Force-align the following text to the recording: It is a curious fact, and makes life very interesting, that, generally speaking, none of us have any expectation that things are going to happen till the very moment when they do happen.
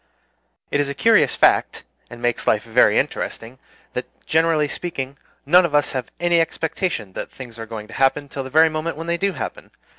It 0.71 0.79
is 0.81 0.89
a 0.89 0.95
curious 0.95 1.35
fact, 1.35 1.83
and 2.09 2.23
makes 2.23 2.47
life 2.47 2.63
very 2.63 2.97
interesting, 2.97 3.59
that, 3.93 4.07
generally 4.25 4.67
speaking, 4.67 5.15
none 5.45 5.63
of 5.63 5.75
us 5.75 5.91
have 5.91 6.09
any 6.19 6.41
expectation 6.41 7.13
that 7.13 7.29
things 7.29 7.59
are 7.59 7.67
going 7.67 7.87
to 7.87 7.93
happen 7.93 8.27
till 8.27 8.43
the 8.43 8.49
very 8.49 8.67
moment 8.67 8.97
when 8.97 9.05
they 9.05 9.17
do 9.17 9.33
happen. 9.33 9.69